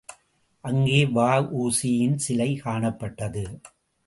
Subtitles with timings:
[0.63, 3.45] அங்கே வ.உ.சி யின் சிலை காணப்பட்டது.